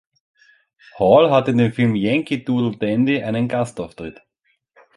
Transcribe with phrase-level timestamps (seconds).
[0.97, 4.19] Hall hat in dem Film Yankee Doodle Dandy einen Gastauftritt.